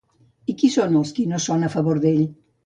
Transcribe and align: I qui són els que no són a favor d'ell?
I 0.53 0.55
qui 0.61 0.69
són 0.75 0.97
els 1.01 1.11
que 1.19 1.27
no 1.35 1.41
són 1.45 1.67
a 1.69 1.71
favor 1.75 2.01
d'ell? 2.07 2.25